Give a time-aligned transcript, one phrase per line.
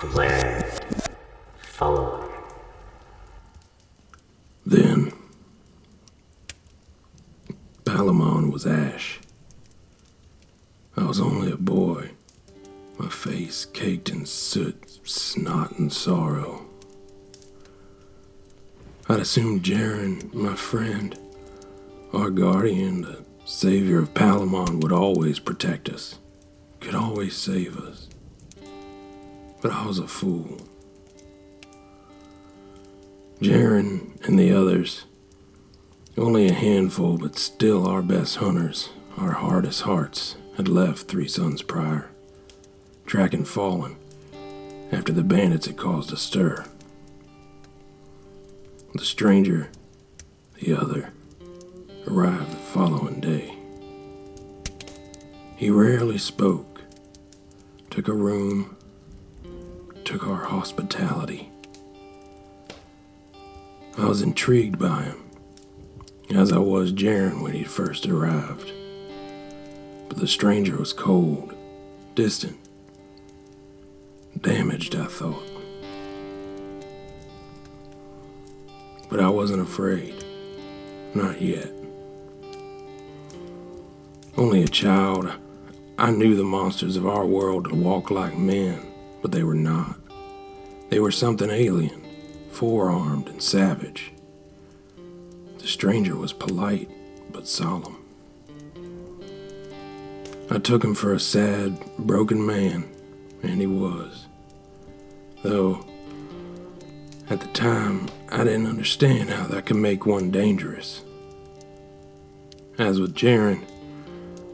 [0.00, 0.70] Just wear.
[1.58, 2.30] Follow it.
[4.64, 5.12] Then,
[7.84, 9.20] Palamon was ash.
[10.96, 12.10] I was only a boy,
[12.98, 16.66] my face caked in soot, snot, and sorrow.
[19.08, 21.18] I'd assumed Jaren, my friend,
[22.12, 26.18] our guardian, the savior of Palamon, would always protect us,
[26.80, 28.09] could always save us.
[29.60, 30.58] But I was a fool.
[33.40, 35.06] Jaren and the others,
[36.16, 41.62] only a handful, but still our best hunters, our hardest hearts, had left three suns
[41.62, 42.10] prior,
[43.06, 43.96] tracking fallen,
[44.92, 46.66] after the bandits had caused a stir.
[48.94, 49.70] The stranger,
[50.60, 51.12] the other,
[52.06, 53.54] arrived the following day.
[55.56, 56.82] He rarely spoke,
[57.88, 58.76] took a room,
[60.10, 61.48] took our hospitality.
[63.96, 65.30] I was intrigued by him,
[66.34, 68.72] as I was Jaren when he first arrived.
[70.08, 71.54] But the stranger was cold,
[72.16, 72.58] distant,
[74.40, 75.48] damaged, I thought.
[79.08, 80.24] But I wasn't afraid.
[81.14, 81.70] Not yet.
[84.36, 85.30] Only a child,
[85.98, 88.89] I knew the monsters of our world to walk like men,
[89.22, 89.96] but they were not.
[90.88, 92.02] They were something alien,
[92.50, 94.12] four armed and savage.
[95.58, 96.90] The stranger was polite
[97.32, 97.96] but solemn.
[100.50, 102.90] I took him for a sad, broken man,
[103.42, 104.26] and he was.
[105.42, 105.84] Though,
[107.30, 111.04] at the time, I didn't understand how that could make one dangerous.
[112.78, 113.64] As with Jaren,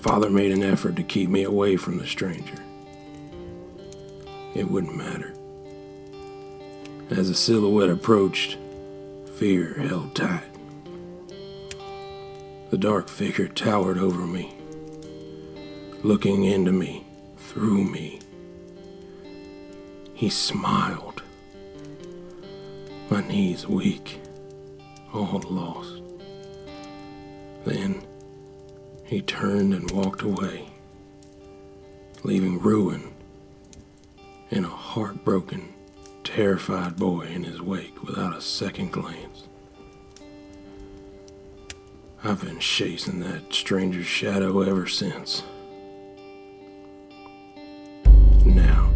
[0.00, 2.56] Father made an effort to keep me away from the stranger.
[4.54, 5.34] It wouldn't matter.
[7.10, 8.58] As the silhouette approached,
[9.36, 10.44] fear held tight.
[12.70, 14.54] The dark figure towered over me,
[16.02, 18.20] looking into me, through me.
[20.14, 21.22] He smiled.
[23.10, 24.20] My knees weak,
[25.12, 26.00] all lost.
[27.64, 28.02] Then
[29.04, 30.68] he turned and walked away,
[32.22, 33.11] leaving ruin
[34.52, 35.72] and a heartbroken,
[36.24, 39.48] terrified boy in his wake without a second glance.
[42.22, 45.42] I've been chasing that stranger's shadow ever since.
[48.44, 48.92] Now,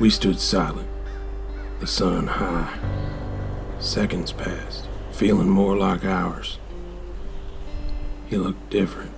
[0.00, 0.88] we stood silent,
[1.78, 2.76] the sun high.
[3.78, 6.58] Seconds passed, feeling more like hours.
[8.26, 9.13] He looked different.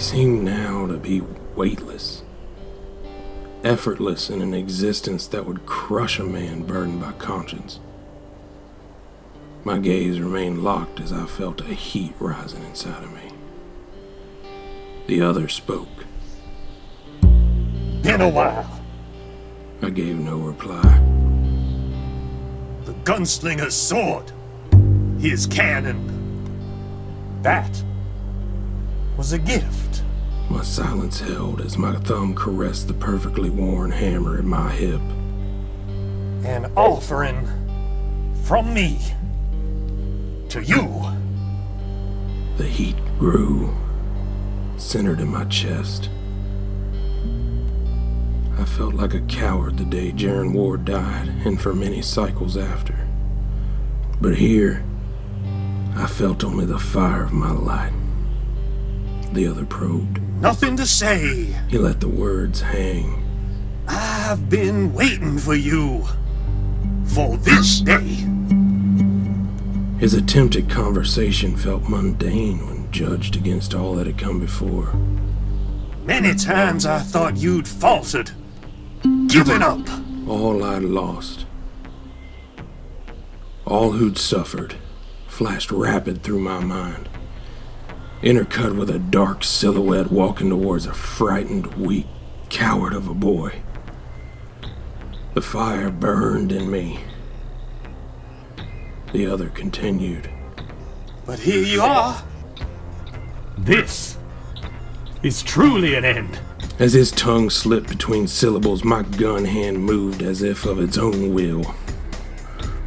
[0.00, 1.20] He seemed now to be
[1.54, 2.22] weightless,
[3.62, 7.80] effortless in an existence that would crush a man burdened by conscience.
[9.62, 13.30] My gaze remained locked as I felt a heat rising inside of me.
[15.06, 16.06] The other spoke.
[17.20, 18.80] Been a while.
[19.82, 20.80] I gave no reply.
[22.86, 24.32] The gunslinger's sword.
[25.18, 26.00] His cannon.
[27.42, 27.84] That
[29.20, 30.02] was a gift.
[30.48, 35.02] My silence held as my thumb caressed the perfectly worn hammer at my hip.
[36.42, 37.46] An offering
[38.44, 38.98] from me
[40.48, 41.02] to you.
[42.56, 43.76] The heat grew,
[44.78, 46.08] centered in my chest.
[48.56, 53.06] I felt like a coward the day Jaren Ward died, and for many cycles after.
[54.18, 54.82] But here,
[55.94, 57.92] I felt only the fire of my light.
[59.32, 60.20] The other probed.
[60.40, 61.54] Nothing to say.
[61.68, 63.24] He let the words hang.
[63.86, 66.04] I've been waiting for you.
[67.06, 68.26] For this day.
[69.98, 74.94] His attempt at conversation felt mundane when judged against all that had come before.
[76.04, 78.30] Many times I thought you'd faltered.
[79.28, 79.86] Given up.
[80.26, 81.46] All I'd lost.
[83.66, 84.76] All who'd suffered
[85.28, 87.08] flashed rapid through my mind,
[88.22, 92.06] intercut with a dark silhouette walking towards a frightened, weak
[92.48, 93.62] coward of a boy.
[95.34, 97.00] The fire burned in me.
[99.12, 100.28] The other continued.
[101.24, 102.22] But here you are.
[103.56, 104.16] This
[105.22, 106.38] is truly an end.
[106.78, 111.32] As his tongue slipped between syllables, my gun hand moved as if of its own
[111.34, 111.74] will.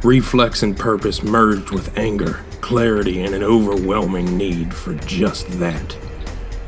[0.02, 5.94] Reflex and purpose merged with anger, clarity, and an overwhelming need for just that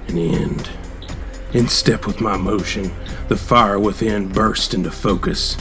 [0.09, 0.69] an end.
[1.55, 2.93] In step with my motion,
[3.29, 5.57] the fire within burst into focus.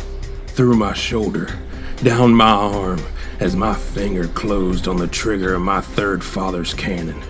[0.48, 1.58] Through my shoulder,
[2.04, 3.02] down my arm,
[3.40, 7.24] as my finger closed on the trigger of my third father's cannon.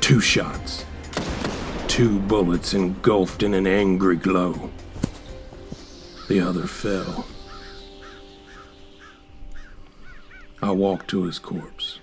[0.00, 0.86] Two shots.
[1.86, 4.70] Two bullets engulfed in an angry glow.
[6.28, 7.26] The other fell.
[10.62, 12.00] I walked to his corpse.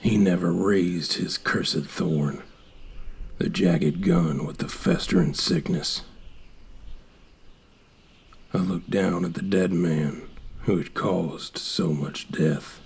[0.00, 2.42] He never raised his cursed thorn,
[3.38, 6.02] the jagged gun with the festering sickness.
[8.54, 10.22] I looked down at the dead man
[10.62, 12.80] who had caused so much death.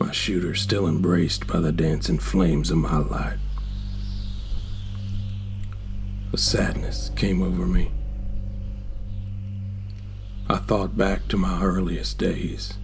[0.00, 3.38] My shooter still embraced by the dancing flames of my light.
[6.32, 7.92] A sadness came over me.
[10.48, 12.74] I thought back to my earliest days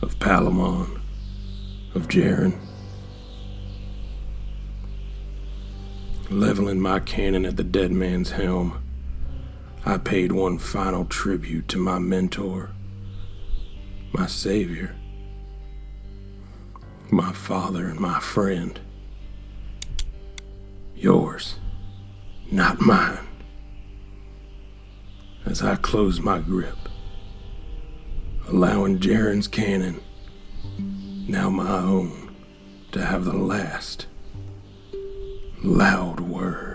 [0.00, 1.01] of Palamon,
[1.94, 2.58] of Jaren.
[6.30, 8.82] Leveling my cannon at the dead man's helm,
[9.84, 12.70] I paid one final tribute to my mentor,
[14.12, 14.96] my savior,
[17.10, 18.80] my father, and my friend.
[20.94, 21.56] Yours,
[22.50, 23.26] not mine.
[25.44, 26.78] As I closed my grip,
[28.48, 30.00] allowing Jaren's cannon,
[31.28, 32.34] now my own,
[32.92, 34.06] to have the last
[35.62, 36.71] loud word.